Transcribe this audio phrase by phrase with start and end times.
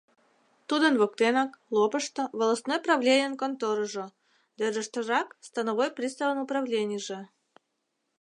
[0.69, 4.05] Тудын воктенак, лопышто, волостной правленийын конторыжо
[4.57, 7.19] да ӧрдыжтырак становой приставын управленийже.